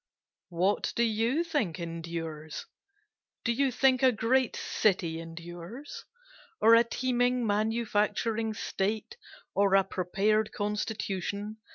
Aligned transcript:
What 0.49 0.93
do 0.95 1.03
you 1.03 1.43
think 1.43 1.79
endures? 1.79 2.65
Do 3.45 3.51
you 3.51 3.69
think 3.71 4.01
a 4.01 4.11
great 4.11 4.55
city 4.55 5.19
endures? 5.19 6.05
Or 6.59 6.73
a 6.73 6.83
teeming 6.83 7.45
manufacturing 7.45 8.55
state? 8.55 9.15
or 9.53 9.75
a 9.75 9.83
prepared 9.83 10.51
constitution? 10.53 11.57